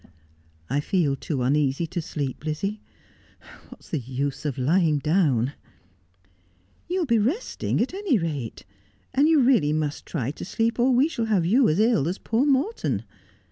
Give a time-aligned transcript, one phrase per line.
[0.67, 2.81] 'I feel too uneasy to sleep, Lizzie.
[3.69, 5.53] What is the use of lying down 1
[6.89, 8.65] ''You will be resting, at any rate.
[9.13, 12.17] And you really must try to sleep, or we shall have you as ill as
[12.17, 13.03] poor Morton.